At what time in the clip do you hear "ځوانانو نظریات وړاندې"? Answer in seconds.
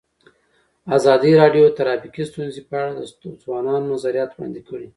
3.43-4.61